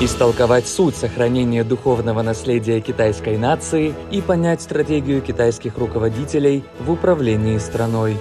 [0.00, 8.18] истолковать суть сохранения духовного наследия китайской нации и понять стратегию китайских руководителей в управлении страной.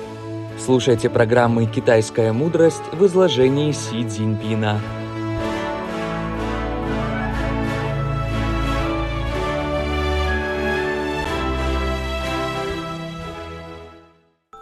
[0.57, 4.79] Слушайте программы «Китайская мудрость» в изложении Си Цзиньпина.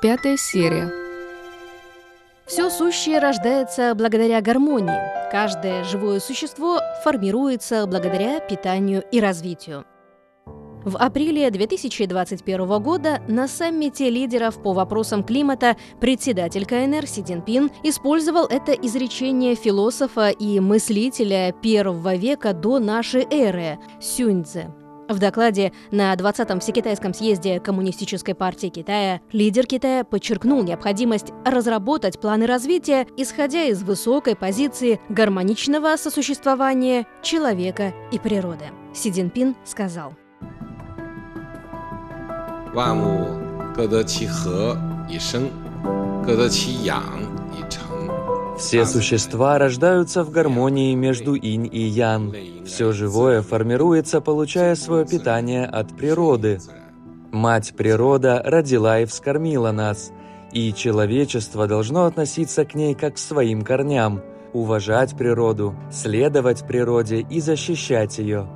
[0.01, 1.02] Пятая серия.
[2.45, 5.31] Все сущее рождается благодаря гармонии.
[5.31, 9.85] Каждое живое существо формируется благодаря питанию и развитию.
[10.83, 18.45] В апреле 2021 года на саммите лидеров по вопросам климата председатель КНР Си Цзиньпин использовал
[18.47, 24.82] это изречение философа и мыслителя первого века до нашей эры Сюньцзе.
[25.08, 32.46] В докладе на 20-м Всекитайском съезде Коммунистической партии Китая лидер Китая подчеркнул необходимость разработать планы
[32.46, 38.66] развития, исходя из высокой позиции гармоничного сосуществования человека и природы.
[38.92, 40.12] Си Цзиньпин сказал.
[42.74, 43.26] 万物
[43.74, 44.76] 各得其和
[45.08, 45.48] 以生，
[46.22, 47.31] 各得其养以成。
[48.63, 52.33] все существа рождаются в гармонии между инь и ян.
[52.65, 56.61] Все живое формируется, получая свое питание от природы.
[57.33, 60.13] Мать природа родила и вскормила нас,
[60.53, 64.21] и человечество должно относиться к ней как к своим корням,
[64.53, 68.47] уважать природу, следовать природе и защищать ее.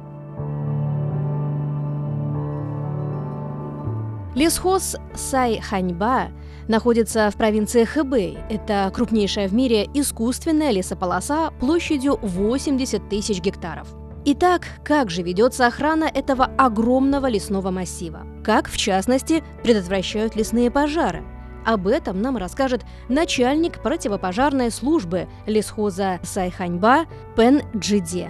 [4.38, 6.28] Лесхоз Сайханьба
[6.68, 8.38] находится в провинции Хэбэй.
[8.52, 13.88] Это крупнейшая в мире искусственная лесополоса площадью 80 тысяч гектаров.
[14.26, 18.28] Итак, как же ведется охрана этого огромного лесного массива?
[18.44, 21.24] Как, в частности, предотвращают лесные пожары?
[21.66, 28.30] Об этом нам расскажет начальник противопожарной службы лесхоза Сайханьба Пен Джиде.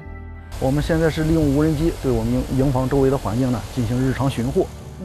[0.61, 1.75] Мы сейчас используем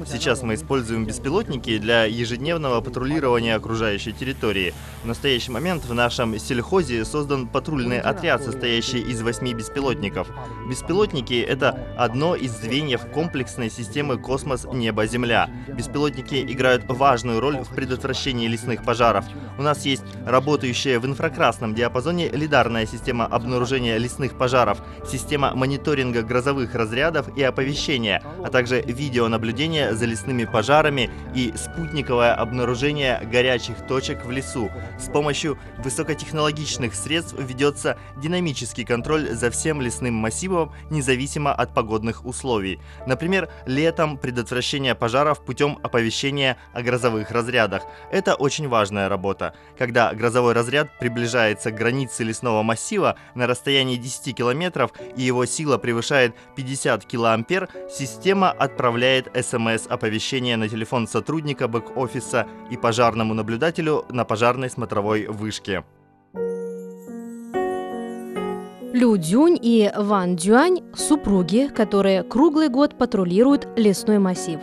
[0.07, 4.73] Сейчас мы используем беспилотники для ежедневного патрулирования окружающей территории.
[5.03, 10.29] В настоящий момент в нашем сельхозе создан патрульный отряд, состоящий из восьми беспилотников.
[10.67, 15.51] Беспилотники— это одно из звеньев комплексной системы космос-небо-земля.
[15.69, 19.27] Беспилотники играют важную роль в предотвращении лесных пожаров.
[19.59, 26.75] У нас есть работающая в инфракрасном диапазоне лидарная система обнаружения лесных пожаров, система мониторинга грозовых
[26.75, 34.31] разрядов и оповещения, а также видеонаблюдение за лесными пожарами и спутниковое обнаружение горячих точек в
[34.31, 34.71] лесу.
[34.99, 42.81] С помощью высокотехнологичных средств ведется динамический контроль за всем лесным массивом, независимо от погодных условий.
[43.07, 47.83] Например, летом предотвращение пожаров путем оповещения о грозовых разрядах.
[48.11, 49.55] Это очень важная работа.
[49.79, 55.79] Когда грозовой разряд приближается к границе лесного массива на расстоянии 10 километров и его сила
[55.79, 59.35] превышает 50 килоампер, система отправляет
[59.77, 65.85] СМС-оповещение на телефон сотрудника бэк-офиса и пожарному наблюдателю на пожарной смотровой вышке.
[68.93, 74.61] Лю Дюнь и Ван Дюань– супруги, которые круглый год патрулируют лесной массив.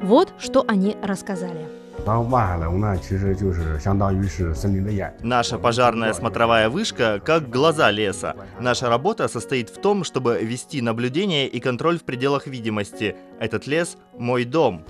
[0.00, 1.81] Вот что они рассказали.
[2.05, 5.13] 然后万海龙呢，其实就是相当于是森林的眼。
[5.23, 8.35] Наша пожарная смотровая вышка как глаза леса.
[8.61, 13.15] Наша работа состоит в том, чтобы вести наблюдение и контроль в пределах видимости.
[13.39, 14.83] Этот лес – мой дом.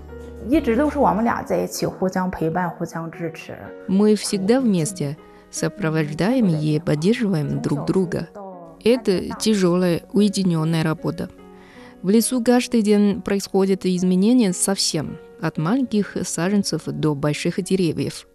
[0.47, 3.57] 一直都是我们俩在一起，互相陪伴，互相支持。
[3.87, 5.17] Мы всегда вместе,
[5.49, 8.27] сопровождаем и поддерживаем друг друга.
[8.83, 11.29] Это тяжелая, уединенная работа.
[12.02, 18.26] В лесу каждый день происходят изменения совсем, от маленьких саженцев до больших деревьев.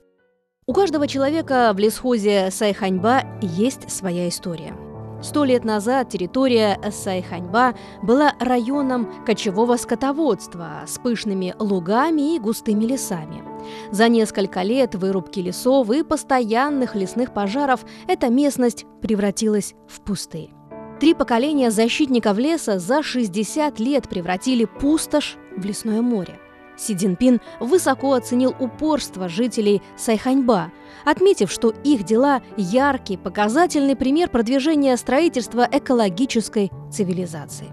[0.66, 4.73] У каждого человека в лесхозе Сайханьба есть своя история.
[5.22, 13.44] Сто лет назад территория Сайханьба была районом кочевого скотоводства с пышными лугами и густыми лесами.
[13.91, 20.51] За несколько лет вырубки лесов и постоянных лесных пожаров эта местность превратилась в пустырь.
[20.99, 26.39] Три поколения защитников леса за 60 лет превратили пустошь в лесное море.
[26.75, 30.71] Си Цзиньпин высоко оценил упорство жителей Сайханьба,
[31.05, 37.67] отметив, что их дела– яркий, показательный пример продвижения строительства экологической цивилизации.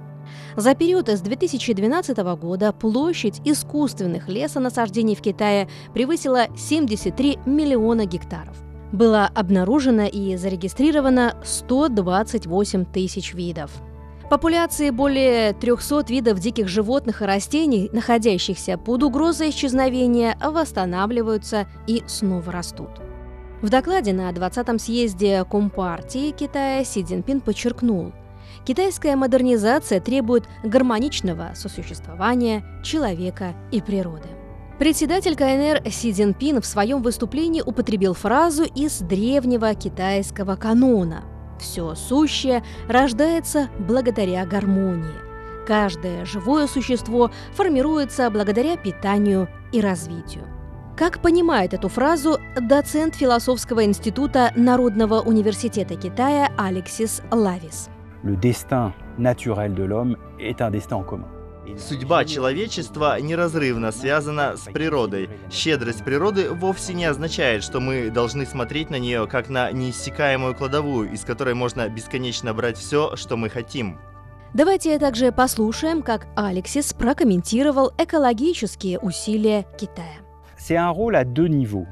[0.56, 8.56] За период с 2012 года площадь искусственных лесонасаждений в Китае превысила 73 миллиона гектаров.
[8.94, 13.72] Было обнаружено и зарегистрировано 128 тысяч видов.
[14.30, 22.52] Популяции более 300 видов диких животных и растений, находящихся под угрозой исчезновения, восстанавливаются и снова
[22.52, 22.90] растут.
[23.62, 28.12] В докладе на 20-м съезде Компартии Китая Си Цзиньпин подчеркнул,
[28.64, 34.28] Китайская модернизация требует гармоничного сосуществования человека и природы.
[34.78, 41.22] Председатель КНР Си Цзиньпин в своем выступлении употребил фразу из древнего китайского канона
[41.60, 45.14] «Все сущее рождается благодаря гармонии».
[45.64, 50.44] Каждое живое существо формируется благодаря питанию и развитию.
[50.96, 57.88] Как понимает эту фразу доцент философского института Народного университета Китая Алексис Лавис?
[58.24, 61.33] Le destin naturel de l'homme est un destin commun.
[61.78, 65.28] Судьба человечества неразрывно связана с природой.
[65.50, 71.12] Щедрость природы вовсе не означает, что мы должны смотреть на нее как на неиссякаемую кладовую,
[71.12, 73.98] из которой можно бесконечно брать все, что мы хотим.
[74.52, 80.20] Давайте также послушаем, как Алексис прокомментировал экологические усилия Китая.
[80.56, 81.86] C'est un à deux niveaux.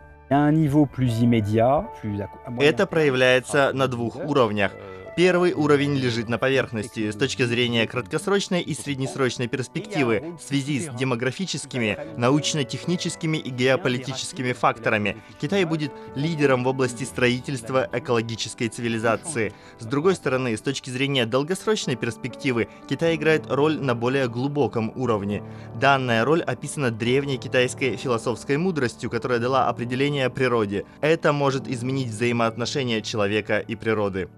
[2.58, 4.72] Это проявляется на двух уровнях.
[5.14, 10.88] Первый уровень лежит на поверхности с точки зрения краткосрочной и среднесрочной перспективы в связи с
[10.88, 15.18] демографическими, научно-техническими и геополитическими факторами.
[15.38, 19.52] Китай будет лидером в области строительства экологической цивилизации.
[19.78, 25.42] С другой стороны, с точки зрения долгосрочной перспективы, Китай играет роль на более глубоком уровне.
[25.78, 30.86] Данная роль описана древней китайской философской мудростью, которая дала определение природе.
[31.02, 34.30] Это может изменить взаимоотношения человека и природы.